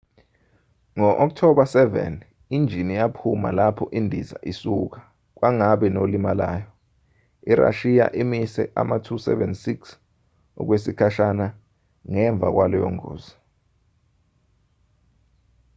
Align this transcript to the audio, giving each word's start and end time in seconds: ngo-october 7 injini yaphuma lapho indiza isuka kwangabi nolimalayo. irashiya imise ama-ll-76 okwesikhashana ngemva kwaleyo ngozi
ngo-october 0.95 1.65
7 1.75 2.11
injini 2.55 2.93
yaphuma 3.01 3.49
lapho 3.59 3.85
indiza 3.99 4.37
isuka 4.51 4.99
kwangabi 5.37 5.87
nolimalayo. 5.93 6.67
irashiya 7.51 8.05
imise 8.21 8.63
ama-ll-76 8.81 9.67
okwesikhashana 10.59 11.47
ngemva 12.11 12.47
kwaleyo 12.55 12.87
ngozi 12.95 13.33